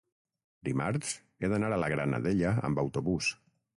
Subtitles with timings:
[0.69, 1.11] dimarts
[1.45, 3.29] he d'anar a la Granadella amb autobús.